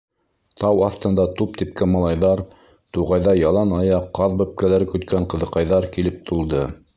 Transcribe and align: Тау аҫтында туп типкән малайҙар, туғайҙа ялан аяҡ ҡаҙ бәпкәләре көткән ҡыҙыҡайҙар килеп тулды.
Тау 0.61 0.79
аҫтында 0.85 1.25
туп 1.41 1.59
типкән 1.61 1.91
малайҙар, 1.95 2.41
туғайҙа 2.97 3.35
ялан 3.41 3.75
аяҡ 3.81 4.09
ҡаҙ 4.21 4.35
бәпкәләре 4.41 4.89
көткән 4.95 5.29
ҡыҙыҡайҙар 5.35 5.89
килеп 5.99 6.19
тулды. 6.33 6.65